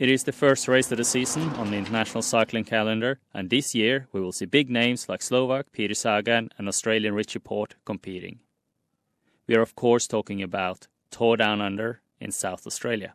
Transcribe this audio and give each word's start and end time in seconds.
It 0.00 0.08
is 0.08 0.24
the 0.24 0.32
first 0.32 0.66
race 0.66 0.90
of 0.90 0.96
the 0.96 1.04
season 1.04 1.42
on 1.60 1.70
the 1.70 1.76
international 1.76 2.22
cycling 2.22 2.64
calendar, 2.64 3.18
and 3.34 3.50
this 3.50 3.74
year 3.74 4.08
we 4.12 4.20
will 4.22 4.32
see 4.32 4.46
big 4.46 4.70
names 4.70 5.10
like 5.10 5.20
Slovak 5.20 5.72
Peter 5.72 5.92
Sagan 5.92 6.48
and 6.56 6.66
Australian 6.68 7.12
Richie 7.12 7.38
Porte 7.38 7.74
competing. 7.84 8.38
We 9.46 9.56
are, 9.56 9.60
of 9.60 9.76
course, 9.76 10.06
talking 10.06 10.42
about 10.42 10.88
Tour 11.10 11.36
Down 11.36 11.60
Under 11.60 12.00
in 12.18 12.32
South 12.32 12.66
Australia. 12.66 13.12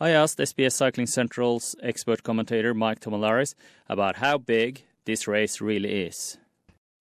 I 0.00 0.12
asked 0.12 0.38
SBS 0.38 0.72
Cycling 0.72 1.08
Central's 1.08 1.76
expert 1.82 2.22
commentator 2.22 2.72
Mike 2.72 3.00
Tomalaris 3.00 3.54
about 3.86 4.16
how 4.16 4.38
big 4.38 4.84
this 5.04 5.28
race 5.28 5.60
really 5.60 6.06
is. 6.06 6.38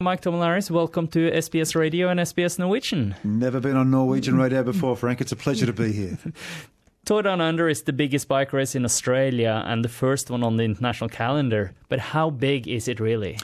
Mike 0.02 0.20
Tomalaris, 0.20 0.70
welcome 0.70 1.08
to 1.08 1.32
SBS 1.32 1.76
Radio 1.76 2.10
and 2.10 2.20
SBS 2.20 2.60
Norwegian. 2.60 3.16
Never 3.24 3.62
been 3.62 3.78
on 3.78 3.90
Norwegian 3.90 4.36
radio 4.36 4.64
before, 4.64 4.98
Frank. 4.98 5.22
It's 5.22 5.32
a 5.32 5.38
pleasure 5.38 5.68
to 5.68 5.72
be 5.72 5.94
here. 5.94 6.18
Tour 7.04 7.24
Down 7.24 7.42
Under 7.42 7.68
is 7.68 7.84
the 7.84 7.94
biggest 7.94 8.28
bike 8.28 8.54
race 8.54 8.76
in 8.76 8.86
Australia 8.86 9.64
and 9.66 9.84
the 9.84 9.90
first 9.90 10.30
one 10.30 10.44
on 10.44 10.58
the 10.58 10.64
international 10.64 11.10
calendar. 11.10 11.74
But 11.90 12.00
how 12.00 12.30
big 12.30 12.68
is 12.68 12.88
it 12.88 13.00
really? 13.00 13.40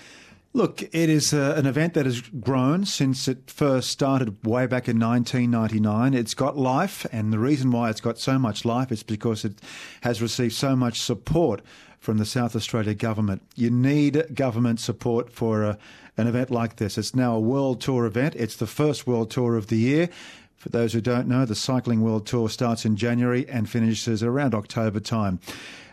Look, 0.54 0.84
it 0.84 1.10
is 1.10 1.34
uh, 1.34 1.56
an 1.58 1.66
event 1.66 1.96
that 1.96 2.06
has 2.06 2.22
grown 2.22 2.86
since 2.86 3.28
it 3.28 3.50
first 3.50 3.90
started 3.90 4.46
way 4.46 4.68
back 4.68 4.88
in 4.88 5.00
1999. 5.00 6.14
It's 6.14 6.36
got 6.36 6.56
life, 6.56 7.06
and 7.12 7.34
the 7.34 7.40
reason 7.40 7.72
why 7.72 7.90
it's 7.90 8.02
got 8.02 8.20
so 8.20 8.38
much 8.38 8.64
life 8.64 8.92
is 8.92 9.02
because 9.04 9.44
it 9.44 9.60
has 10.02 10.22
received 10.22 10.54
so 10.54 10.76
much 10.76 11.02
support 11.02 11.62
from 12.00 12.20
the 12.20 12.26
South 12.26 12.56
Australia 12.56 12.94
government. 12.94 13.42
You 13.56 13.72
need 13.72 14.36
government 14.36 14.80
support 14.80 15.32
for 15.34 15.64
a, 15.64 15.78
an 16.16 16.28
event 16.28 16.52
like 16.52 16.76
this. 16.78 16.98
It's 16.98 17.16
now 17.16 17.36
a 17.36 17.40
world 17.40 17.82
tour 17.82 18.06
event. 18.06 18.36
It's 18.36 18.56
the 18.56 18.68
first 18.68 19.08
world 19.08 19.32
tour 19.32 19.58
of 19.58 19.68
the 19.68 19.78
year. 19.78 20.10
For 20.58 20.70
those 20.70 20.94
who 20.94 21.02
don't 21.02 21.28
know, 21.28 21.46
the 21.46 21.56
Cycling 21.56 22.02
World 22.02 22.26
Tour 22.26 22.50
starts 22.50 22.84
in 22.84 22.98
January 22.98 23.48
and 23.48 23.70
finishes 23.70 24.24
around 24.24 24.56
October 24.56 25.00
time. 25.00 25.40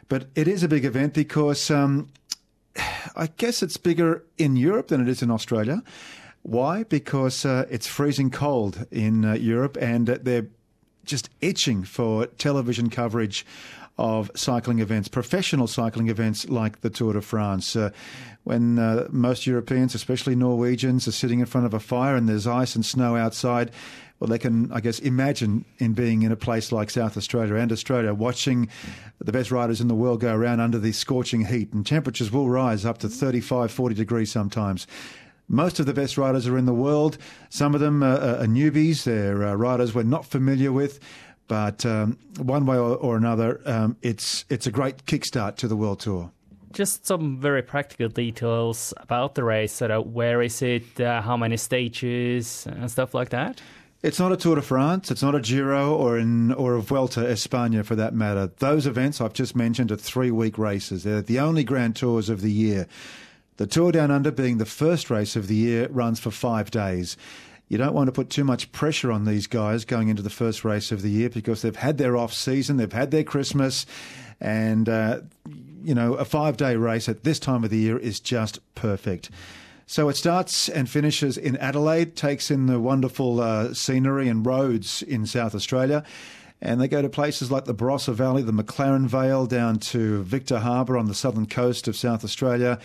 But 0.09 0.27
it 0.35 0.49
is 0.49 0.63
a 0.63 0.69
big 0.69 0.85
event 0.85 1.13
because 1.13 1.71
um, 1.71 2.09
I 3.15 3.29
guess 3.37 3.63
it's 3.63 3.77
bigger 3.77 4.25
in 4.39 4.57
Europe 4.57 4.89
than 4.89 5.01
it 5.01 5.09
is 5.09 5.23
in 5.23 5.31
Australia. 5.31 5.83
Why? 6.43 6.83
Because 6.83 7.45
uh, 7.45 7.67
it's 7.71 7.87
freezing 7.87 8.31
cold 8.31 8.87
in 8.91 9.25
uh, 9.25 9.35
Europe 9.35 9.77
and 9.81 10.09
uh, 10.09 10.19
they're 10.23 10.47
just 11.05 11.29
itching 11.43 11.85
for 11.85 12.27
television 12.27 12.89
coverage 12.89 13.47
of 13.97 14.31
cycling 14.35 14.81
events, 14.81 15.09
professional 15.09 15.67
cycling 15.67 16.09
events 16.09 16.49
like 16.49 16.81
the 16.81 16.91
Tour 16.91 17.13
de 17.13 17.21
France. 17.21 17.77
Uh, 17.77 17.91
when 18.43 18.79
uh, 18.79 19.07
most 19.11 19.47
Europeans, 19.47 19.95
especially 19.95 20.35
Norwegians, 20.35 21.07
are 21.07 21.13
sitting 21.13 21.41
in 21.41 21.47
front 21.47 21.67
of 21.67 21.75
a 21.75 21.81
fire 21.81 22.17
and 22.17 22.29
there's 22.29 22.47
ice 22.47 22.75
and 22.75 22.85
snow 22.85 23.17
outside, 23.17 23.71
well, 24.25 24.31
they 24.31 24.39
can, 24.39 24.73
I 24.73 24.81
guess, 24.81 25.01
imagine 25.01 25.67
in 25.77 25.93
being 25.93 26.23
in 26.23 26.33
a 26.33 26.37
place 26.37 26.73
like 26.73 26.89
South 26.89 27.19
Australia 27.19 27.57
and 27.57 27.71
Australia, 27.71 28.15
watching 28.15 28.71
the 29.19 29.33
best 29.33 29.51
riders 29.51 29.83
in 29.83 29.89
the 29.89 29.95
world 29.95 30.21
go 30.21 30.35
around 30.35 30.61
under 30.61 30.79
the 30.79 30.93
scorching 30.93 31.45
heat. 31.45 31.75
And 31.75 31.85
temperatures 31.85 32.33
will 32.33 32.49
rise 32.49 32.87
up 32.87 32.97
to 32.99 33.11
35, 33.11 33.71
40 33.71 33.95
degrees 33.95 34.33
sometimes. 34.33 34.87
Most 35.47 35.79
of 35.79 35.85
the 35.85 35.93
best 35.93 36.17
riders 36.17 36.47
are 36.47 36.57
in 36.57 36.65
the 36.65 36.73
world. 36.73 37.19
Some 37.51 37.75
of 37.75 37.83
them 37.83 38.03
are, 38.03 38.17
are 38.17 38.47
newbies. 38.47 39.05
They're 39.05 39.47
uh, 39.47 39.57
riders 39.57 39.95
we're 39.95 40.05
not 40.05 40.25
familiar 40.25 40.73
with. 40.73 41.01
But 41.47 41.85
um, 41.85 42.17
one 42.39 42.65
way 42.65 42.79
or, 42.79 42.97
or 42.97 43.19
another, 43.19 43.61
um, 43.67 43.99
it's 44.01 44.47
it's 44.49 44.67
a 44.67 44.71
great 44.71 45.05
kickstart 45.05 45.57
to 45.57 45.69
the 45.69 45.77
world 45.77 46.01
tour. 46.01 46.31
Just 46.73 47.07
some 47.07 47.39
very 47.39 47.61
practical 47.61 48.09
details 48.09 48.95
about 48.97 49.35
the 49.35 49.45
race. 49.45 49.75
So, 49.75 50.01
where 50.01 50.41
is 50.41 50.63
it? 50.63 50.99
Uh, 50.99 51.21
how 51.21 51.37
many 51.37 51.59
stages 51.59 52.67
and 52.67 52.91
stuff 52.91 53.13
like 53.13 53.29
that. 53.29 53.61
It's 54.05 54.19
not 54.19 54.33
a 54.33 54.37
Tour 54.37 54.57
de 54.57 54.61
France. 54.61 55.11
It's 55.11 55.23
not 55.23 55.35
a 55.35 55.41
Giro 55.41 55.95
or 55.95 56.19
in 56.19 56.53
or 56.53 56.75
a 56.75 56.83
Vuelta 56.83 57.21
España 57.21 57.83
for 57.83 57.95
that 57.95 58.13
matter. 58.13 58.51
Those 58.59 58.87
events 58.87 59.19
I've 59.19 59.33
just 59.33 59.57
mentioned 59.57 59.91
are 59.91 59.97
three-week 59.97 60.59
races. 60.59 61.05
They're 61.05 61.23
the 61.23 61.41
only 61.41 61.65
Grand 61.65 61.97
Tours 61.97 62.29
of 62.29 62.43
the 62.43 62.53
year. 62.53 62.87
The 63.57 63.67
Tour 63.67 63.93
Down 63.93 64.11
Under, 64.11 64.31
being 64.31 64.59
the 64.59 64.67
first 64.67 65.09
race 65.09 65.37
of 65.37 65.49
the 65.49 65.55
year, 65.55 65.89
runs 65.89 66.21
for 66.21 66.31
five 66.31 66.71
days. 66.71 67.17
You 67.69 67.79
don't 67.79 67.95
want 67.95 68.09
to 68.09 68.13
put 68.13 68.29
too 68.29 68.45
much 68.45 68.71
pressure 68.73 69.11
on 69.11 69.25
these 69.25 69.47
guys 69.47 69.87
going 69.87 70.09
into 70.09 70.23
the 70.23 70.29
first 70.29 70.67
race 70.67 70.93
of 70.93 71.01
the 71.01 71.09
year 71.09 71.31
because 71.31 71.63
they've 71.63 71.75
had 71.75 71.97
their 71.97 72.15
off 72.15 72.35
season, 72.35 72.77
they've 72.77 72.93
had 72.93 73.11
their 73.11 73.25
Christmas, 73.25 73.87
and 74.39 74.87
uh, 74.87 75.21
you 75.83 75.95
know 75.95 76.13
a 76.13 76.27
five-day 76.27 76.77
race 76.77 77.09
at 77.09 77.25
this 77.25 77.39
time 77.39 77.65
of 77.65 77.71
the 77.71 77.79
year 77.79 77.97
is 77.97 78.21
just 78.21 78.61
perfect. 78.75 79.31
So 79.87 80.09
it 80.09 80.17
starts 80.17 80.69
and 80.69 80.89
finishes 80.89 81.37
in 81.37 81.57
Adelaide, 81.59 82.17
takes 82.17 82.51
in 82.51 82.67
the 82.67 82.81
wonderful 82.81 83.41
uh, 83.41 83.75
scenery 83.75 84.29
and 84.29 84.45
roads 84.45 85.03
in 85.03 85.27
South 85.27 85.55
Australia. 85.55 86.05
And 86.61 86.81
they 86.81 86.89
go 86.89 87.03
to 87.03 87.11
places 87.11 87.51
like 87.51 87.67
the 87.67 87.75
Barossa 87.75 88.15
Valley, 88.15 88.43
the 88.43 88.53
McLaren 88.53 89.07
Vale, 89.07 89.47
down 89.47 89.79
to 89.81 90.23
Victor 90.23 90.61
Harbor 90.61 90.97
on 90.97 91.07
the 91.07 91.15
southern 91.15 91.47
coast 91.47 91.87
of 91.89 91.97
South 91.97 92.25
Australia, 92.25 92.79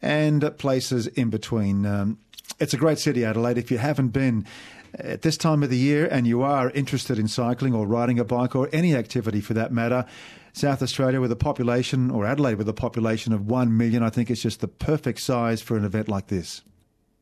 and 0.00 0.56
places 0.56 1.06
in 1.08 1.28
between. 1.28 1.84
Um, 1.84 2.18
it's 2.58 2.72
a 2.72 2.78
great 2.78 2.98
city, 2.98 3.24
Adelaide. 3.24 3.58
If 3.58 3.70
you 3.70 3.78
haven't 3.78 4.08
been, 4.08 4.46
at 4.94 5.22
this 5.22 5.36
time 5.36 5.62
of 5.62 5.70
the 5.70 5.76
year 5.76 6.06
and 6.06 6.26
you 6.26 6.42
are 6.42 6.70
interested 6.70 7.18
in 7.18 7.28
cycling 7.28 7.74
or 7.74 7.86
riding 7.86 8.18
a 8.18 8.24
bike 8.24 8.54
or 8.54 8.68
any 8.72 8.94
activity 8.94 9.40
for 9.40 9.54
that 9.54 9.72
matter, 9.72 10.04
South 10.52 10.82
Australia 10.82 11.20
with 11.20 11.32
a 11.32 11.36
population, 11.36 12.10
or 12.10 12.26
Adelaide 12.26 12.56
with 12.56 12.68
a 12.68 12.74
population 12.74 13.32
of 13.32 13.46
1 13.46 13.76
million, 13.76 14.02
I 14.02 14.10
think 14.10 14.30
it's 14.30 14.42
just 14.42 14.60
the 14.60 14.68
perfect 14.68 15.20
size 15.20 15.62
for 15.62 15.76
an 15.76 15.84
event 15.84 16.08
like 16.08 16.28
this. 16.28 16.62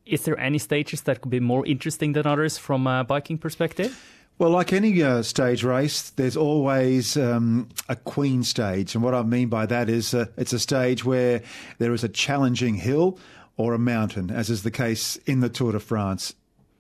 Is 0.06 0.22
there 0.22 0.38
any 0.38 0.58
stages 0.58 1.02
that 1.02 1.20
could 1.20 1.30
be 1.30 1.40
more 1.40 1.66
interesting 1.66 2.12
than 2.12 2.26
others 2.26 2.58
from 2.58 2.86
a 2.86 3.04
biking 3.04 3.38
perspective? 3.38 4.00
Well, 4.38 4.50
like 4.50 4.72
any 4.72 5.02
uh, 5.02 5.22
stage 5.22 5.64
race, 5.64 6.10
there's 6.10 6.36
always 6.36 7.16
um, 7.16 7.70
a 7.88 7.96
queen 7.96 8.42
stage. 8.42 8.94
And 8.94 9.02
what 9.02 9.14
I 9.14 9.22
mean 9.22 9.48
by 9.48 9.66
that 9.66 9.88
is 9.88 10.12
uh, 10.12 10.26
it's 10.36 10.52
a 10.52 10.58
stage 10.58 11.04
where 11.04 11.42
there 11.78 11.92
is 11.94 12.04
a 12.04 12.08
challenging 12.08 12.74
hill 12.74 13.18
or 13.56 13.72
a 13.72 13.78
mountain, 13.78 14.30
as 14.30 14.50
is 14.50 14.62
the 14.62 14.70
case 14.70 15.16
in 15.24 15.40
the 15.40 15.48
Tour 15.48 15.72
de 15.72 15.80
France. 15.80 16.34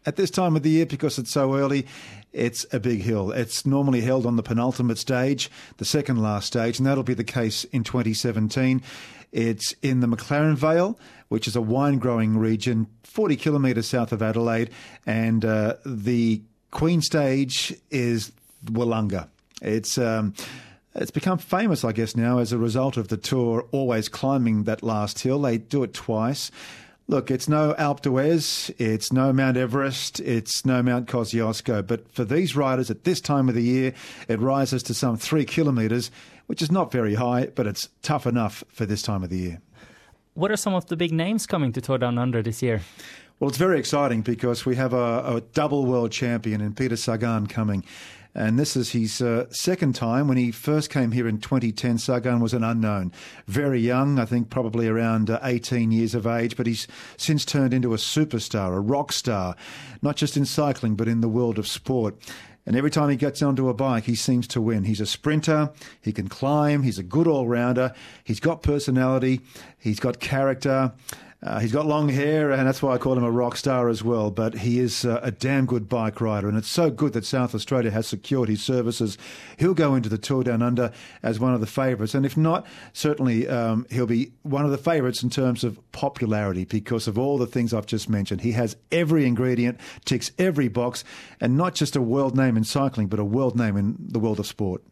At 0.06 0.16
this 0.16 0.30
time 0.30 0.54
of 0.54 0.62
the 0.62 0.70
year, 0.70 0.86
because 0.86 1.18
it's 1.18 1.32
so 1.32 1.56
early, 1.56 1.86
it's 2.32 2.64
a 2.72 2.78
big 2.78 3.02
hill. 3.02 3.32
It's 3.32 3.66
normally 3.66 4.02
held 4.02 4.24
on 4.24 4.36
the 4.36 4.42
penultimate 4.42 4.98
stage, 4.98 5.50
the 5.78 5.84
second 5.84 6.22
last 6.22 6.46
stage, 6.46 6.78
and 6.78 6.86
that'll 6.86 7.02
be 7.02 7.14
the 7.14 7.24
case 7.24 7.64
in 7.64 7.82
2017. 7.82 8.82
It's 9.32 9.74
in 9.82 10.00
the 10.00 10.06
McLaren 10.06 10.54
Vale, 10.54 10.98
which 11.28 11.48
is 11.48 11.56
a 11.56 11.60
wine 11.60 11.98
growing 11.98 12.38
region 12.38 12.86
40 13.02 13.36
kilometres 13.36 13.88
south 13.88 14.12
of 14.12 14.22
Adelaide, 14.22 14.70
and 15.06 15.44
uh, 15.44 15.74
the 15.84 16.42
Queen 16.70 17.00
stage 17.00 17.74
is 17.90 18.30
Willunga. 18.64 19.28
It's. 19.60 19.98
Um, 19.98 20.34
it's 20.98 21.10
become 21.10 21.36
famous, 21.36 21.84
I 21.84 21.92
guess, 21.92 22.16
now 22.16 22.38
as 22.38 22.52
a 22.52 22.58
result 22.58 22.96
of 22.96 23.08
the 23.08 23.18
tour 23.18 23.66
always 23.70 24.08
climbing 24.08 24.64
that 24.64 24.82
last 24.82 25.18
hill. 25.18 25.42
They 25.42 25.58
do 25.58 25.82
it 25.82 25.92
twice. 25.92 26.50
Look, 27.08 27.30
it's 27.30 27.48
no 27.48 27.72
Alpe 27.78 28.00
d'Huez, 28.00 28.74
it's 28.78 29.12
no 29.12 29.32
Mount 29.32 29.56
Everest, 29.56 30.18
it's 30.18 30.66
no 30.66 30.82
Mount 30.82 31.06
Kosciuszko, 31.06 31.86
but 31.86 32.10
for 32.12 32.24
these 32.24 32.56
riders 32.56 32.90
at 32.90 33.04
this 33.04 33.20
time 33.20 33.48
of 33.48 33.54
the 33.54 33.62
year, 33.62 33.94
it 34.26 34.40
rises 34.40 34.82
to 34.84 34.94
some 34.94 35.16
three 35.16 35.44
kilometres, 35.44 36.10
which 36.46 36.60
is 36.60 36.72
not 36.72 36.90
very 36.90 37.14
high, 37.14 37.46
but 37.54 37.64
it's 37.64 37.90
tough 38.02 38.26
enough 38.26 38.64
for 38.68 38.86
this 38.86 39.02
time 39.02 39.22
of 39.22 39.30
the 39.30 39.38
year. 39.38 39.60
What 40.34 40.50
are 40.50 40.56
some 40.56 40.74
of 40.74 40.86
the 40.86 40.96
big 40.96 41.12
names 41.12 41.46
coming 41.46 41.72
to 41.74 41.80
Tour 41.80 41.98
Down 41.98 42.18
Under 42.18 42.42
this 42.42 42.60
year? 42.60 42.80
Well, 43.38 43.48
it's 43.48 43.58
very 43.58 43.78
exciting 43.78 44.22
because 44.22 44.66
we 44.66 44.74
have 44.74 44.92
a, 44.92 45.36
a 45.36 45.42
double 45.52 45.86
world 45.86 46.10
champion 46.10 46.60
in 46.60 46.74
Peter 46.74 46.96
Sagan 46.96 47.46
coming. 47.46 47.84
And 48.36 48.58
this 48.58 48.76
is 48.76 48.90
his 48.90 49.22
uh, 49.22 49.46
second 49.50 49.94
time. 49.94 50.28
When 50.28 50.36
he 50.36 50.52
first 50.52 50.90
came 50.90 51.12
here 51.12 51.26
in 51.26 51.38
2010, 51.38 51.96
Sagan 51.96 52.38
was 52.38 52.52
an 52.52 52.62
unknown. 52.62 53.10
Very 53.46 53.80
young, 53.80 54.18
I 54.18 54.26
think 54.26 54.50
probably 54.50 54.88
around 54.88 55.30
uh, 55.30 55.40
18 55.42 55.90
years 55.90 56.14
of 56.14 56.26
age, 56.26 56.54
but 56.54 56.66
he's 56.66 56.86
since 57.16 57.46
turned 57.46 57.72
into 57.72 57.94
a 57.94 57.96
superstar, 57.96 58.76
a 58.76 58.80
rock 58.80 59.12
star, 59.12 59.56
not 60.02 60.16
just 60.16 60.36
in 60.36 60.44
cycling, 60.44 60.96
but 60.96 61.08
in 61.08 61.22
the 61.22 61.30
world 61.30 61.58
of 61.58 61.66
sport. 61.66 62.14
And 62.66 62.76
every 62.76 62.90
time 62.90 63.08
he 63.08 63.16
gets 63.16 63.40
onto 63.40 63.70
a 63.70 63.74
bike, 63.74 64.04
he 64.04 64.14
seems 64.14 64.46
to 64.48 64.60
win. 64.60 64.84
He's 64.84 65.00
a 65.00 65.06
sprinter. 65.06 65.70
He 66.02 66.12
can 66.12 66.28
climb. 66.28 66.82
He's 66.82 66.98
a 66.98 67.02
good 67.02 67.26
all 67.26 67.48
rounder. 67.48 67.94
He's 68.22 68.40
got 68.40 68.62
personality. 68.62 69.40
He's 69.78 70.00
got 70.00 70.20
character. 70.20 70.92
Uh, 71.42 71.58
he's 71.60 71.72
got 71.72 71.86
long 71.86 72.08
hair, 72.08 72.50
and 72.50 72.66
that's 72.66 72.82
why 72.82 72.94
I 72.94 72.98
call 72.98 73.16
him 73.16 73.22
a 73.22 73.30
rock 73.30 73.56
star 73.56 73.90
as 73.90 74.02
well. 74.02 74.30
But 74.30 74.54
he 74.54 74.80
is 74.80 75.04
uh, 75.04 75.20
a 75.22 75.30
damn 75.30 75.66
good 75.66 75.88
bike 75.88 76.20
rider, 76.20 76.48
and 76.48 76.56
it's 76.56 76.70
so 76.70 76.90
good 76.90 77.12
that 77.12 77.26
South 77.26 77.54
Australia 77.54 77.90
has 77.90 78.06
secured 78.06 78.48
his 78.48 78.62
services. 78.62 79.18
He'll 79.58 79.74
go 79.74 79.94
into 79.94 80.08
the 80.08 80.16
Tour 80.16 80.44
Down 80.44 80.62
Under 80.62 80.92
as 81.22 81.38
one 81.38 81.52
of 81.52 81.60
the 81.60 81.66
favourites, 81.66 82.14
and 82.14 82.24
if 82.24 82.36
not, 82.38 82.66
certainly 82.94 83.46
um, 83.48 83.86
he'll 83.90 84.06
be 84.06 84.32
one 84.44 84.64
of 84.64 84.70
the 84.70 84.78
favourites 84.78 85.22
in 85.22 85.28
terms 85.28 85.62
of 85.62 85.78
popularity 85.92 86.64
because 86.64 87.06
of 87.06 87.18
all 87.18 87.36
the 87.36 87.46
things 87.46 87.74
I've 87.74 87.86
just 87.86 88.08
mentioned. 88.08 88.40
He 88.40 88.52
has 88.52 88.76
every 88.90 89.26
ingredient, 89.26 89.78
ticks 90.06 90.32
every 90.38 90.68
box, 90.68 91.04
and 91.38 91.56
not 91.56 91.74
just 91.74 91.96
a 91.96 92.02
world 92.02 92.34
name 92.34 92.56
in 92.56 92.64
cycling, 92.64 93.08
but 93.08 93.20
a 93.20 93.24
world 93.24 93.56
name 93.56 93.76
in 93.76 93.96
the 93.98 94.18
world 94.18 94.40
of 94.40 94.46
sport. 94.46 94.82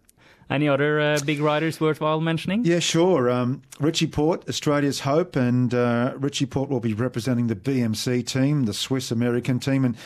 Any 0.50 0.68
other 0.68 1.00
uh, 1.00 1.18
big 1.24 1.40
riders 1.40 1.80
worthwhile 1.80 2.20
mentioning? 2.20 2.64
Yeah, 2.64 2.78
sure. 2.78 3.30
Um, 3.30 3.62
Richie 3.80 4.06
Porte, 4.06 4.48
Australia's 4.48 5.00
hope, 5.00 5.36
and 5.36 5.72
uh, 5.72 6.14
Richie 6.16 6.46
Porte 6.46 6.68
will 6.68 6.80
be 6.80 6.92
representing 6.92 7.46
the 7.46 7.56
BMC 7.56 8.26
team, 8.26 8.64
the 8.64 8.74
Swiss 8.74 9.10
American 9.10 9.58
team, 9.58 9.84
and 9.84 9.96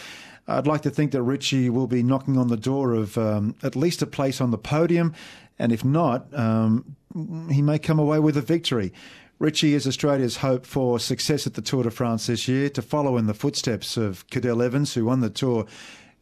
I'd 0.46 0.66
like 0.66 0.82
to 0.82 0.90
think 0.90 1.12
that 1.12 1.22
Richie 1.22 1.68
will 1.68 1.86
be 1.86 2.02
knocking 2.02 2.38
on 2.38 2.48
the 2.48 2.56
door 2.56 2.94
of 2.94 3.18
um, 3.18 3.54
at 3.62 3.76
least 3.76 4.00
a 4.00 4.06
place 4.06 4.40
on 4.40 4.50
the 4.50 4.58
podium, 4.58 5.12
and 5.58 5.72
if 5.72 5.84
not, 5.84 6.32
um, 6.32 6.96
he 7.50 7.60
may 7.60 7.78
come 7.78 7.98
away 7.98 8.18
with 8.18 8.36
a 8.36 8.42
victory. 8.42 8.92
Richie 9.38 9.74
is 9.74 9.86
Australia's 9.86 10.38
hope 10.38 10.66
for 10.66 10.98
success 10.98 11.46
at 11.46 11.54
the 11.54 11.62
Tour 11.62 11.84
de 11.84 11.90
France 11.90 12.26
this 12.26 12.48
year, 12.48 12.70
to 12.70 12.82
follow 12.82 13.16
in 13.16 13.26
the 13.26 13.34
footsteps 13.34 13.96
of 13.96 14.26
Cadel 14.28 14.64
Evans, 14.64 14.94
who 14.94 15.04
won 15.04 15.20
the 15.20 15.30
Tour 15.30 15.66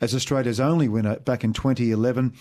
as 0.01 0.15
Australia's 0.15 0.61
only 0.61 0.89
winner 0.89 1.17
back 1.21 1.45
in 1.45 1.53
2011. 1.53 2.35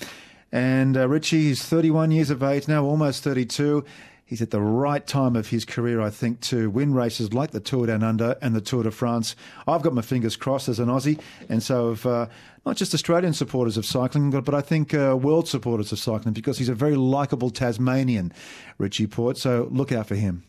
And 0.55 0.95
uh, 0.95 1.09
Richie 1.09 1.49
is 1.49 1.61
31 1.61 2.11
years 2.11 2.29
of 2.29 2.41
age 2.41 2.69
now, 2.69 2.85
almost 2.85 3.25
32. 3.25 3.83
He's 4.23 4.41
at 4.41 4.51
the 4.51 4.61
right 4.61 5.05
time 5.05 5.35
of 5.35 5.49
his 5.49 5.65
career, 5.65 5.99
I 5.99 6.09
think, 6.09 6.39
to 6.43 6.69
win 6.69 6.93
races 6.93 7.33
like 7.33 7.51
the 7.51 7.59
Tour 7.59 7.87
Down 7.87 8.03
Under 8.03 8.37
and 8.41 8.55
the 8.55 8.61
Tour 8.61 8.83
de 8.83 8.91
France. 8.91 9.35
I've 9.67 9.81
got 9.81 9.93
my 9.93 10.01
fingers 10.01 10.37
crossed 10.37 10.69
as 10.69 10.79
an 10.79 10.87
Aussie, 10.87 11.19
and 11.49 11.61
so 11.61 11.89
have 11.89 12.05
uh, 12.05 12.27
not 12.65 12.77
just 12.77 12.93
Australian 12.93 13.33
supporters 13.33 13.75
of 13.75 13.85
cycling, 13.85 14.31
but, 14.31 14.53
I 14.53 14.61
think 14.61 14.93
uh, 14.93 15.17
world 15.21 15.49
supporters 15.49 15.91
of 15.91 15.99
cycling 15.99 16.33
because 16.33 16.57
he's 16.57 16.69
a 16.69 16.73
very 16.73 16.95
likable 16.95 17.49
Tasmanian, 17.49 18.31
Richie 18.77 19.07
Porte. 19.07 19.37
So 19.37 19.67
look 19.71 19.91
out 19.91 20.07
for 20.07 20.15
him. 20.15 20.43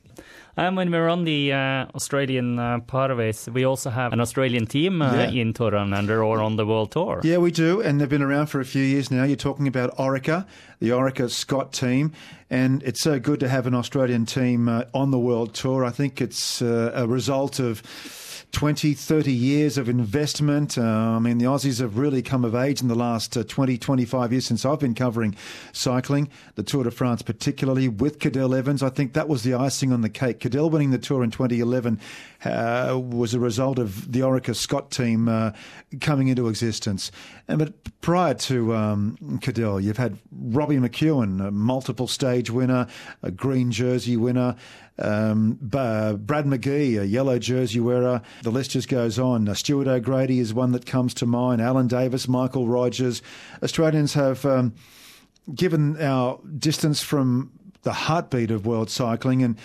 And 0.59 0.75
when 0.75 0.91
we're 0.91 1.09
on 1.09 1.25
the 1.25 1.53
uh, 1.53 1.87
Australian 1.95 2.59
uh, 2.59 2.81
part 2.81 3.11
of 3.11 3.19
it, 3.19 3.47
we 3.53 3.65
also 3.65 3.91
have 3.91 4.15
an 4.15 4.21
Australian 4.21 4.67
team 4.67 5.03
uh, 5.03 5.13
yeah. 5.13 5.43
in 5.43 5.55
Under 5.61 6.25
or 6.25 6.41
on 6.41 6.57
the 6.57 6.65
World 6.65 6.93
Tour. 6.93 7.21
Yeah, 7.23 7.37
we 7.37 7.51
do, 7.51 7.83
and 7.83 8.01
they've 8.01 8.09
been 8.09 8.23
around 8.23 8.47
for 8.47 8.61
a 8.61 8.65
few 8.65 8.83
years 8.83 9.11
now. 9.11 9.25
You're 9.25 9.37
talking 9.37 9.69
about 9.69 9.95
Orica, 9.99 10.47
the 10.81 10.91
Orica 10.91 11.29
Scott 11.31 11.75
team, 11.75 12.13
and 12.49 12.83
it's 12.85 13.03
so 13.03 13.21
good 13.21 13.39
to 13.41 13.49
have 13.49 13.67
an 13.67 13.75
Australian 13.75 14.25
team 14.25 14.67
uh, 14.69 14.85
on 14.95 15.11
the 15.11 15.19
World 15.19 15.53
Tour. 15.53 15.85
I 15.85 15.91
think 15.91 16.23
it's 16.23 16.63
uh, 16.63 16.91
a 16.95 17.07
result 17.07 17.59
of 17.59 17.83
20, 18.53 18.95
30 18.95 19.33
years 19.33 19.77
of 19.77 19.89
investment. 19.89 20.79
Uh, 20.79 20.83
I 20.83 21.19
mean, 21.19 21.39
the 21.39 21.45
Aussies 21.45 21.81
have 21.81 21.99
really 21.99 22.23
come 22.23 22.45
of 22.45 22.55
age 22.55 22.81
in 22.81 22.89
the 22.89 22.95
last 22.95 23.37
uh, 23.37 23.45
20, 23.45 23.77
25 23.77 24.33
years 24.33 24.47
since 24.47 24.65
I've 24.65 24.81
been 24.81 24.95
covering 24.95 25.37
cycling, 25.73 26.31
the 26.55 26.63
Tour 26.63 26.85
de 26.85 26.91
France 26.91 27.23
particularly, 27.23 27.89
with 27.89 28.19
Cadel 28.19 28.57
Evans. 28.57 28.83
I 28.83 28.89
think 28.89 29.13
that 29.13 29.29
was 29.29 29.43
the 29.43 29.55
icing 29.55 29.93
on 29.93 30.01
the 30.01 30.09
cake. 30.09 30.41
Cadel 30.41 30.71
winning 30.71 30.91
the 30.91 30.99
Tour 30.99 31.23
in 31.23 31.31
2011 31.31 32.01
uh, 32.45 32.99
was 32.99 33.35
a 33.35 33.41
result 33.41 33.79
of 33.79 34.11
the 34.11 34.21
Orica 34.21 34.55
Scott 34.55 34.91
team 34.91 35.29
uh, 35.29 35.53
coming 36.01 36.29
into 36.29 36.49
existence. 36.49 37.11
And, 37.49 37.59
but 37.59 38.01
prior 38.01 38.35
to 38.35 38.75
um, 38.75 39.17
Cadel, 39.41 39.83
you've 39.83 39.97
had 39.97 40.19
Robbie 40.33 40.77
McEwen, 40.77 41.47
a 41.47 41.51
multiple 41.51 42.07
stage 42.07 42.51
winner, 42.51 42.87
a 43.23 43.31
green 43.31 43.71
jersey 43.71 44.17
winner. 44.17 44.57
Um, 44.99 45.59
Brad 45.61 46.47
McGee, 46.47 47.01
a 47.01 47.07
yellow 47.07 47.39
jersey 47.39 47.81
wearer. 47.81 48.23
The 48.43 48.51
list 48.51 48.73
just 48.73 48.89
goes 48.89 49.19
on. 49.19 49.49
Uh, 49.49 49.55
Stuart 49.55 49.87
O'Grady 49.87 50.39
is 50.39 50.53
one 50.53 50.73
that 50.73 50.87
comes 50.87 51.15
to 51.15 51.27
mind. 51.27 51.61
Allan 51.61 51.87
Davis, 51.87 52.29
Michael 52.29 52.67
Rogers. 52.67 53.23
Australians 53.63 54.15
have 54.15 54.45
um, 54.45 54.75
given 55.55 56.01
our 56.01 56.41
distance 56.59 57.03
from 57.03 57.51
the 57.83 57.93
heartbeat 57.93 58.51
of 58.51 58.67
world 58.67 58.91
cycling 58.91 59.43
and 59.43 59.57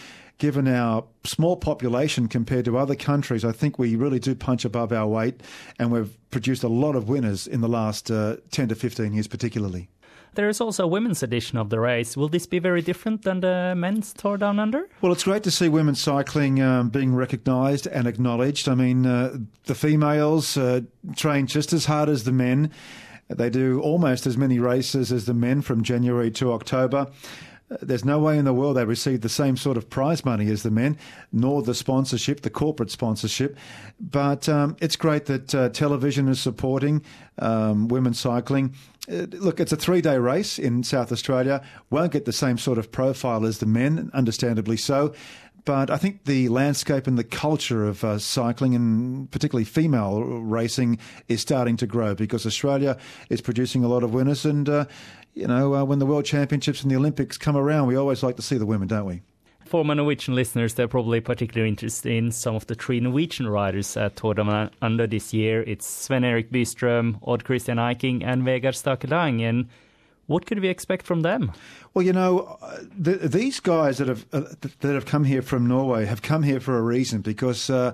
given 0.41 0.67
our 0.67 1.03
small 1.23 1.55
population 1.55 2.27
compared 2.27 2.65
to 2.65 2.75
other 2.75 2.95
countries, 2.95 3.45
I 3.45 3.51
think 3.51 3.77
we 3.77 3.95
really 3.95 4.17
do 4.17 4.33
punch 4.33 4.65
above 4.65 4.91
our 4.91 5.05
weight, 5.05 5.43
and 5.77 5.91
we've 5.91 6.17
produced 6.31 6.63
a 6.63 6.67
lot 6.67 6.95
of 6.95 7.07
winners 7.07 7.45
in 7.45 7.61
the 7.61 7.67
last 7.67 8.09
uh, 8.09 8.37
10 8.49 8.69
to 8.69 8.75
15 8.75 9.13
years, 9.13 9.27
particularly. 9.27 9.87
There 10.33 10.49
is 10.49 10.59
also 10.59 10.85
a 10.85 10.87
women's 10.87 11.21
edition 11.21 11.59
of 11.59 11.69
the 11.69 11.79
race. 11.79 12.17
Will 12.17 12.27
this 12.27 12.47
be 12.47 12.57
very 12.57 12.81
different 12.81 13.21
than 13.21 13.41
the 13.41 13.75
men's 13.77 14.13
Tour 14.13 14.37
Down 14.37 14.59
Under? 14.59 14.89
Well, 15.01 15.11
it's 15.11 15.25
great 15.25 15.43
to 15.43 15.51
see 15.51 15.69
women's 15.69 16.01
cycling 16.01 16.59
um, 16.59 16.89
being 16.89 17.13
recognised 17.13 17.85
and 17.85 18.07
acknowledged. 18.07 18.67
I 18.67 18.73
mean, 18.73 19.05
uh, 19.05 19.37
the 19.65 19.75
females 19.75 20.57
uh, 20.57 20.81
train 21.15 21.45
just 21.45 21.71
as 21.71 21.85
hard 21.85 22.09
as 22.09 22.23
the 22.23 22.31
men. 22.31 22.71
They 23.29 23.51
do 23.51 23.79
almost 23.79 24.25
as 24.25 24.37
many 24.37 24.57
races 24.57 25.11
as 25.11 25.25
the 25.25 25.35
men 25.35 25.61
from 25.61 25.83
January 25.83 26.31
to 26.31 26.51
October. 26.51 27.11
There's 27.81 28.03
no 28.03 28.19
way 28.19 28.37
in 28.37 28.45
the 28.45 28.53
world 28.53 28.75
they 28.75 28.85
receive 28.85 29.21
the 29.21 29.29
same 29.29 29.55
sort 29.55 29.77
of 29.77 29.89
prize 29.89 30.25
money 30.25 30.49
as 30.49 30.63
the 30.63 30.71
men, 30.71 30.97
nor 31.31 31.61
the 31.61 31.73
sponsorship, 31.73 32.41
the 32.41 32.49
corporate 32.49 32.91
sponsorship. 32.91 33.57
But 33.99 34.49
um, 34.49 34.75
it's 34.81 34.95
great 34.95 35.25
that 35.25 35.55
uh, 35.55 35.69
television 35.69 36.27
is 36.27 36.39
supporting 36.39 37.01
um, 37.39 37.87
women's 37.87 38.19
cycling. 38.19 38.75
Uh, 39.09 39.25
look, 39.31 39.59
it's 39.59 39.71
a 39.71 39.77
three 39.77 40.01
day 40.01 40.17
race 40.17 40.59
in 40.59 40.83
South 40.83 41.11
Australia. 41.11 41.63
Won't 41.89 42.11
get 42.11 42.25
the 42.25 42.33
same 42.33 42.57
sort 42.57 42.77
of 42.77 42.91
profile 42.91 43.45
as 43.45 43.59
the 43.59 43.65
men, 43.65 44.11
understandably 44.13 44.77
so. 44.77 45.13
But 45.65 45.91
I 45.91 45.97
think 45.97 46.25
the 46.25 46.49
landscape 46.49 47.07
and 47.07 47.17
the 47.17 47.23
culture 47.23 47.85
of 47.85 48.03
uh, 48.03 48.17
cycling, 48.17 48.73
and 48.73 49.29
particularly 49.29 49.65
female 49.65 50.23
racing, 50.23 50.97
is 51.27 51.41
starting 51.41 51.77
to 51.77 51.87
grow 51.87 52.15
because 52.15 52.45
Australia 52.45 52.97
is 53.29 53.41
producing 53.41 53.83
a 53.83 53.87
lot 53.87 54.03
of 54.03 54.13
winners. 54.13 54.45
And, 54.45 54.67
uh, 54.67 54.85
you 55.33 55.47
know, 55.47 55.75
uh, 55.75 55.83
when 55.83 55.99
the 55.99 56.05
World 56.05 56.25
Championships 56.25 56.81
and 56.81 56.91
the 56.91 56.95
Olympics 56.95 57.37
come 57.37 57.55
around, 57.55 57.87
we 57.87 57.95
always 57.95 58.23
like 58.23 58.35
to 58.37 58.41
see 58.41 58.57
the 58.57 58.65
women, 58.65 58.87
don't 58.87 59.05
we? 59.05 59.21
For 59.65 59.85
my 59.85 59.93
Norwegian 59.93 60.35
listeners, 60.35 60.73
they're 60.73 60.87
probably 60.87 61.21
particularly 61.21 61.69
interested 61.69 62.11
in 62.11 62.31
some 62.31 62.55
of 62.55 62.67
the 62.67 62.75
three 62.75 62.99
Norwegian 62.99 63.47
riders 63.47 63.95
at 63.95 64.17
Tour 64.17 64.35
Under 64.81 65.07
this 65.07 65.33
year. 65.33 65.61
It's 65.61 65.87
Sven 65.87 66.25
Erik 66.25 66.51
Bystrøm, 66.51 67.19
Odd 67.25 67.45
Christian 67.45 67.77
Eiking, 67.77 68.21
and 68.21 68.43
Vegard 68.43 68.75
Stake 68.75 69.09
And 69.09 69.69
what 70.31 70.45
could 70.45 70.59
we 70.59 70.67
expect 70.67 71.05
from 71.05 71.21
them? 71.21 71.51
Well, 71.93 72.05
you 72.05 72.13
know, 72.13 72.57
the, 72.97 73.13
these 73.15 73.59
guys 73.59 73.97
that 73.97 74.07
have 74.07 74.25
uh, 74.31 74.43
that 74.61 74.93
have 74.93 75.05
come 75.05 75.25
here 75.25 75.41
from 75.41 75.67
Norway 75.67 76.05
have 76.05 76.21
come 76.21 76.43
here 76.43 76.59
for 76.59 76.77
a 76.77 76.81
reason 76.81 77.21
because. 77.21 77.69
Uh, 77.69 77.93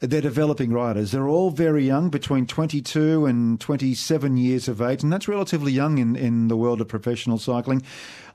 they're 0.00 0.20
developing 0.20 0.72
riders. 0.72 1.10
They're 1.10 1.28
all 1.28 1.50
very 1.50 1.86
young, 1.86 2.10
between 2.10 2.46
22 2.46 3.24
and 3.24 3.58
27 3.58 4.36
years 4.36 4.68
of 4.68 4.82
age, 4.82 5.02
and 5.02 5.10
that's 5.10 5.26
relatively 5.26 5.72
young 5.72 5.96
in, 5.96 6.16
in 6.16 6.48
the 6.48 6.56
world 6.56 6.82
of 6.82 6.88
professional 6.88 7.38
cycling. 7.38 7.82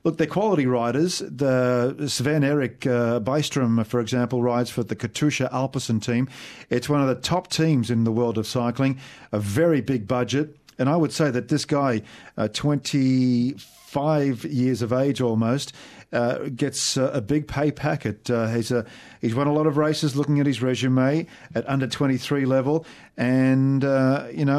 Look, 0.02 0.18
they're 0.18 0.26
quality 0.26 0.66
riders. 0.66 1.20
The 1.20 2.08
Sven 2.08 2.42
Erik 2.42 2.84
uh, 2.84 3.20
Bystrøm, 3.20 3.86
for 3.86 4.00
example, 4.00 4.42
rides 4.42 4.70
for 4.70 4.82
the 4.82 4.96
Katusha 4.96 5.50
Alpecin 5.52 6.02
team. 6.02 6.28
It's 6.68 6.88
one 6.88 7.00
of 7.00 7.06
the 7.06 7.14
top 7.14 7.48
teams 7.48 7.90
in 7.90 8.02
the 8.02 8.10
world 8.10 8.38
of 8.38 8.46
cycling. 8.46 8.98
A 9.30 9.38
very 9.38 9.80
big 9.80 10.08
budget. 10.08 10.56
And 10.78 10.88
I 10.88 10.96
would 10.96 11.12
say 11.12 11.30
that 11.30 11.48
this 11.48 11.64
guy, 11.64 12.02
uh, 12.36 12.48
25 12.48 14.44
years 14.44 14.82
of 14.82 14.92
age 14.92 15.20
almost, 15.20 15.72
uh, 16.12 16.50
gets 16.54 16.96
uh, 16.98 17.10
a 17.14 17.20
big 17.20 17.48
pay 17.48 17.70
packet. 17.70 18.30
Uh, 18.30 18.46
he's 18.48 18.70
a, 18.70 18.84
he's 19.20 19.34
won 19.34 19.46
a 19.46 19.52
lot 19.52 19.66
of 19.66 19.76
races. 19.78 20.14
Looking 20.14 20.40
at 20.40 20.46
his 20.46 20.60
resume 20.60 21.26
at 21.54 21.68
under 21.68 21.86
23 21.86 22.44
level, 22.44 22.84
and 23.16 23.82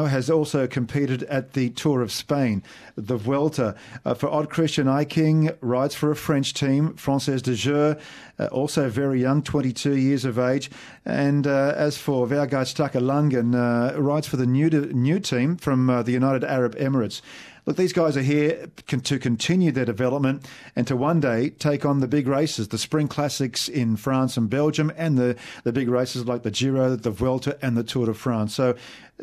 uh, 0.04 0.08
has 0.08 0.30
also 0.30 0.66
competed 0.66 1.22
at 1.24 1.52
the 1.52 1.70
Tour 1.70 2.02
of 2.02 2.12
Spain, 2.12 2.62
the 2.96 3.16
Vuelta. 3.16 3.74
Uh, 4.04 4.14
for 4.14 4.28
Odd 4.28 4.50
Christian 4.50 4.86
Eiking, 4.86 5.56
rides 5.60 5.94
for 5.94 6.10
a 6.10 6.16
French 6.16 6.54
team, 6.54 6.90
Française 6.94 7.42
des 7.42 7.54
Jeux, 7.54 7.96
uh, 8.38 8.46
also 8.46 8.88
very 8.88 9.20
young, 9.20 9.42
22 9.42 9.96
years 9.96 10.24
of 10.24 10.38
age. 10.38 10.70
And 11.04 11.46
as 11.46 11.96
for 11.96 12.26
Vegard 12.26 12.66
Stake 12.66 12.92
Laengen, 12.92 13.54
rides 13.98 14.26
for 14.26 14.36
the 14.36 14.46
new 14.46 14.70
new 14.70 15.20
team 15.20 15.56
from 15.56 15.86
the 15.86 16.12
United 16.12 16.44
Arab 16.44 16.76
Emirates. 16.76 17.20
Look, 17.66 17.76
these 17.76 17.94
guys 17.94 18.16
are 18.16 18.22
here 18.22 18.66
to 18.86 19.18
continue 19.18 19.72
their 19.72 19.86
development 19.86 20.46
and 20.76 20.86
to 20.86 20.96
one 20.96 21.20
day 21.20 21.50
take 21.50 21.86
on 21.86 22.00
the 22.00 22.08
big 22.08 22.26
races, 22.26 22.68
the 22.68 22.78
Spring 22.78 23.08
Classics 23.08 23.68
in 23.68 23.96
France 23.96 24.36
and 24.36 24.50
Belgium, 24.50 24.92
and 24.96 25.16
the, 25.16 25.36
the 25.62 25.72
big 25.72 25.88
races 25.88 26.26
like 26.26 26.42
the 26.42 26.50
Giro, 26.50 26.94
the 26.94 27.10
Vuelta, 27.10 27.56
and 27.62 27.76
the 27.76 27.82
Tour 27.82 28.06
de 28.06 28.14
France. 28.14 28.54
So, 28.54 28.76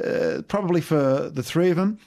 uh, 0.03 0.41
probably 0.47 0.81
for 0.81 1.29
the 1.29 1.43
three 1.43 1.69
of 1.69 1.77
them, 1.77 1.99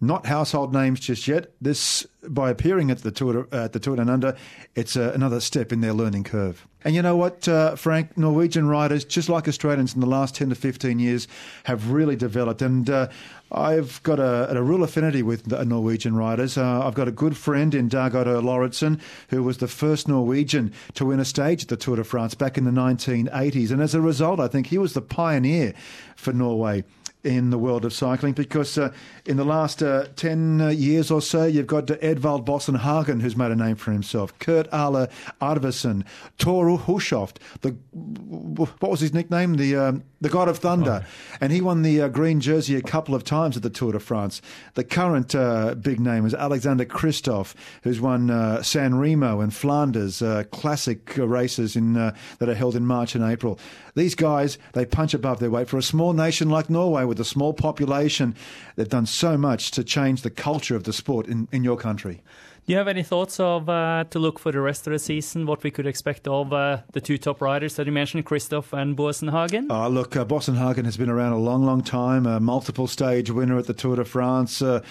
not 0.00 0.26
household 0.26 0.72
names 0.72 1.00
just 1.00 1.28
yet. 1.28 1.52
This, 1.60 2.06
by 2.26 2.50
appearing 2.50 2.90
at 2.90 2.98
the 2.98 3.10
Tour, 3.10 3.46
uh, 3.52 3.64
at 3.64 3.72
the 3.72 3.80
Tour 3.80 3.96
Down 3.96 4.08
Under, 4.08 4.36
it's 4.74 4.96
uh, 4.96 5.12
another 5.14 5.40
step 5.40 5.72
in 5.72 5.80
their 5.80 5.92
learning 5.92 6.24
curve. 6.24 6.66
And 6.82 6.94
you 6.94 7.02
know 7.02 7.16
what, 7.16 7.46
uh, 7.46 7.76
Frank? 7.76 8.16
Norwegian 8.16 8.66
riders, 8.66 9.04
just 9.04 9.28
like 9.28 9.46
Australians 9.46 9.94
in 9.94 10.00
the 10.00 10.06
last 10.06 10.34
10 10.34 10.48
to 10.48 10.54
15 10.54 10.98
years, 10.98 11.28
have 11.64 11.90
really 11.90 12.16
developed. 12.16 12.62
And 12.62 12.88
uh, 12.88 13.08
I've 13.52 14.02
got 14.02 14.18
a, 14.18 14.56
a, 14.56 14.62
real 14.62 14.82
affinity 14.82 15.22
with 15.22 15.46
Norwegian 15.46 16.16
riders. 16.16 16.56
Uh, 16.56 16.86
I've 16.86 16.94
got 16.94 17.06
a 17.06 17.12
good 17.12 17.36
friend 17.36 17.74
in 17.74 17.88
Dag 17.88 18.14
Otto 18.14 18.40
Lauritzen, 18.40 18.98
who 19.28 19.42
was 19.42 19.58
the 19.58 19.68
first 19.68 20.08
Norwegian 20.08 20.72
to 20.94 21.04
win 21.04 21.20
a 21.20 21.24
stage 21.26 21.64
at 21.64 21.68
the 21.68 21.76
Tour 21.76 21.96
de 21.96 22.04
France 22.04 22.34
back 22.34 22.56
in 22.56 22.64
the 22.64 22.70
1980s. 22.70 23.70
And 23.70 23.82
as 23.82 23.94
a 23.94 24.00
result, 24.00 24.40
I 24.40 24.48
think 24.48 24.68
he 24.68 24.78
was 24.78 24.94
the 24.94 25.02
pioneer 25.02 25.74
for 26.16 26.32
Norway 26.32 26.84
in 27.22 27.50
the 27.50 27.58
world 27.58 27.84
of 27.84 27.92
cycling 27.92 28.32
because 28.32 28.78
uh, 28.78 28.92
in 29.26 29.36
the 29.36 29.44
last 29.44 29.82
uh, 29.82 30.06
10 30.16 30.60
uh, 30.60 30.68
years 30.68 31.10
or 31.10 31.20
so, 31.20 31.44
you've 31.44 31.66
got 31.66 31.86
Edvald 31.86 32.46
Boasson 32.46 32.78
Hagen, 32.78 33.20
who's 33.20 33.36
made 33.36 33.50
a 33.50 33.56
name 33.56 33.76
for 33.76 33.92
himself, 33.92 34.36
Kurt 34.38 34.70
Asle 34.70 35.10
Arvesen, 35.40 36.04
Thor 36.38 36.78
Hushovd, 36.78 37.36
the, 37.60 37.70
what 37.92 38.90
was 38.90 39.00
his 39.00 39.12
nickname? 39.12 39.54
The, 39.54 39.76
um, 39.76 40.04
the 40.20 40.28
God 40.28 40.48
of 40.48 40.58
Thunder. 40.58 41.04
Oh. 41.04 41.36
And 41.40 41.52
he 41.52 41.60
won 41.60 41.82
the 41.82 42.02
uh, 42.02 42.08
green 42.08 42.40
jersey 42.40 42.76
a 42.76 42.82
couple 42.82 43.14
of 43.14 43.24
times 43.24 43.56
at 43.56 43.62
the 43.62 43.70
Tour 43.70 43.92
de 43.92 44.00
France. 44.00 44.40
The 44.74 44.84
current 44.84 45.34
uh, 45.34 45.74
big 45.74 46.00
name 46.00 46.24
is 46.24 46.34
Alexander 46.34 46.84
Kristoff, 46.84 47.54
who's 47.82 48.00
won 48.00 48.30
uh, 48.30 48.62
San 48.62 48.94
Remo 48.96 49.40
and 49.40 49.52
Flanders, 49.52 50.22
classic 50.50 51.16
races 51.16 51.76
in, 51.76 51.94
that 51.94 52.48
are 52.48 52.54
held 52.54 52.76
in 52.76 52.86
March 52.86 53.14
and 53.14 53.24
April. 53.24 53.58
These 53.94 54.14
guys, 54.14 54.58
they 54.72 54.86
punch 54.86 55.14
above 55.14 55.40
their 55.40 55.50
weight. 55.50 55.68
For 55.68 55.78
a 55.78 55.82
small 55.82 56.12
nation 56.12 56.48
like 56.48 56.70
Norway 56.70 57.04
with 57.10 57.20
a 57.20 57.24
small 57.24 57.52
population, 57.52 58.34
they've 58.76 58.88
done 58.88 59.04
so 59.04 59.36
much 59.36 59.72
to 59.72 59.84
change 59.84 60.22
the 60.22 60.30
culture 60.30 60.76
of 60.76 60.84
the 60.84 60.92
sport 60.92 61.26
in, 61.26 61.48
in 61.52 61.64
your 61.64 61.76
country. 61.76 62.22
Do 62.66 62.72
you 62.72 62.78
have 62.78 62.88
any 62.88 63.02
thoughts 63.02 63.40
of 63.40 63.68
uh, 63.68 64.04
to 64.10 64.18
look 64.20 64.38
for 64.38 64.52
the 64.52 64.60
rest 64.60 64.86
of 64.86 64.92
the 64.92 64.98
season? 65.00 65.44
What 65.44 65.64
we 65.64 65.72
could 65.72 65.86
expect 65.86 66.28
of 66.28 66.52
uh, 66.52 66.82
the 66.92 67.00
two 67.00 67.18
top 67.18 67.40
riders 67.40 67.74
that 67.74 67.86
you 67.86 67.92
mentioned, 67.92 68.26
Kristoff 68.26 68.72
and 68.72 68.96
Boasson-Hagen? 68.96 69.66
Oh, 69.70 69.88
look, 69.88 70.14
uh, 70.14 70.24
Boasson-Hagen 70.24 70.84
has 70.84 70.96
been 70.96 71.10
around 71.10 71.32
a 71.32 71.38
long, 71.38 71.64
long 71.64 71.82
time. 71.82 72.26
A 72.26 72.38
multiple 72.38 72.86
stage 72.86 73.28
winner 73.30 73.58
at 73.58 73.66
the 73.66 73.74
Tour 73.74 73.96
de 73.96 74.04
France. 74.04 74.62
Uh, 74.62 74.82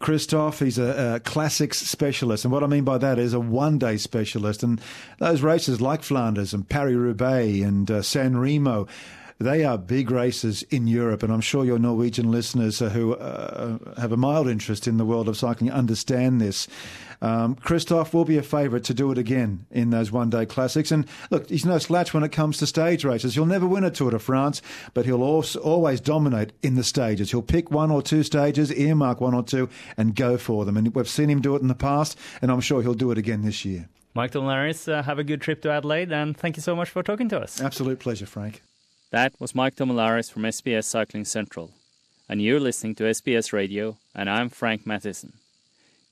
Kristoff, 0.00 0.64
he's 0.64 0.78
a, 0.78 1.16
a, 1.16 1.20
classics 1.20 1.78
specialist. 1.78 2.44
And 2.44 2.52
what 2.52 2.62
I 2.62 2.66
mean 2.66 2.84
by 2.84 2.98
that 2.98 3.18
is 3.18 3.34
a 3.34 3.40
one 3.40 3.78
day 3.78 3.96
specialist. 3.96 4.62
And 4.62 4.80
those 5.18 5.42
races 5.42 5.80
like 5.80 6.02
Flanders 6.02 6.54
and 6.54 6.68
Paris 6.68 6.94
Roubaix 6.94 7.62
and 7.62 7.90
uh, 7.90 8.02
San 8.02 8.36
Remo, 8.36 8.86
they 9.38 9.64
are 9.64 9.76
big 9.76 10.10
races 10.10 10.62
in 10.64 10.86
Europe, 10.86 11.22
and 11.22 11.32
I'm 11.32 11.40
sure 11.40 11.64
your 11.64 11.78
Norwegian 11.78 12.30
listeners 12.30 12.78
who 12.78 13.14
uh, 13.14 13.78
have 13.98 14.12
a 14.12 14.16
mild 14.16 14.48
interest 14.48 14.88
in 14.88 14.96
the 14.96 15.04
world 15.04 15.28
of 15.28 15.36
cycling 15.36 15.70
understand 15.70 16.40
this. 16.40 16.66
Um, 17.22 17.56
Kristoff 17.56 18.12
will 18.12 18.24
be 18.24 18.38
a 18.38 18.42
favourite 18.42 18.84
to 18.84 18.94
do 18.94 19.10
it 19.10 19.18
again 19.18 19.66
in 19.70 19.90
those 19.90 20.12
one 20.12 20.30
day 20.30 20.46
classics. 20.46 20.90
And 20.90 21.06
look, 21.30 21.48
he's 21.48 21.64
no 21.64 21.78
slouch 21.78 22.12
when 22.12 22.24
it 22.24 22.32
comes 22.32 22.58
to 22.58 22.66
stage 22.66 23.04
races. 23.04 23.34
He'll 23.34 23.46
never 23.46 23.66
win 23.66 23.84
a 23.84 23.90
Tour 23.90 24.10
de 24.10 24.18
France, 24.18 24.62
but 24.94 25.06
he'll 25.06 25.22
also 25.22 25.60
always 25.60 26.00
dominate 26.00 26.52
in 26.62 26.74
the 26.74 26.84
stages. 26.84 27.30
He'll 27.30 27.42
pick 27.42 27.70
one 27.70 27.90
or 27.90 28.02
two 28.02 28.22
stages, 28.22 28.72
earmark 28.72 29.20
one 29.20 29.34
or 29.34 29.42
two, 29.42 29.68
and 29.96 30.14
go 30.14 30.36
for 30.36 30.64
them. 30.64 30.76
And 30.76 30.94
we've 30.94 31.08
seen 31.08 31.30
him 31.30 31.40
do 31.40 31.56
it 31.56 31.62
in 31.62 31.68
the 31.68 31.74
past, 31.74 32.18
and 32.42 32.50
I'm 32.50 32.60
sure 32.60 32.82
he'll 32.82 32.94
do 32.94 33.10
it 33.10 33.18
again 33.18 33.42
this 33.42 33.64
year. 33.64 33.88
Mike 34.14 34.32
Tomalaris, 34.32 34.90
uh, 34.90 35.02
have 35.02 35.18
a 35.18 35.24
good 35.24 35.42
trip 35.42 35.60
to 35.62 35.70
Adelaide, 35.70 36.10
and 36.10 36.36
thank 36.36 36.56
you 36.56 36.62
so 36.62 36.74
much 36.74 36.88
for 36.88 37.02
talking 37.02 37.28
to 37.28 37.38
us. 37.38 37.60
Absolute 37.60 37.98
pleasure, 37.98 38.24
Frank. 38.24 38.62
That 39.10 39.34
was 39.38 39.54
Mike 39.54 39.76
Tomalaris 39.76 40.32
from 40.32 40.42
SBS 40.42 40.84
Cycling 40.84 41.24
Central. 41.24 41.70
And 42.28 42.42
you're 42.42 42.58
listening 42.58 42.96
to 42.96 43.04
SBS 43.04 43.52
Radio, 43.52 43.98
and 44.16 44.28
I'm 44.28 44.48
Frank 44.48 44.84
Matheson. 44.84 45.34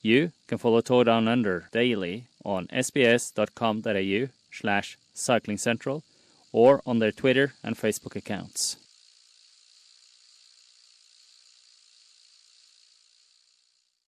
You 0.00 0.30
can 0.46 0.58
follow 0.58 0.80
Tour 0.80 1.02
Down 1.02 1.26
Under 1.26 1.68
daily 1.72 2.26
on 2.44 2.68
sbs.com.au 2.68 4.28
slash 4.52 4.96
cycling 5.12 5.58
central 5.58 6.04
or 6.52 6.82
on 6.86 7.00
their 7.00 7.10
Twitter 7.10 7.54
and 7.64 7.76
Facebook 7.76 8.14
accounts. 8.14 8.76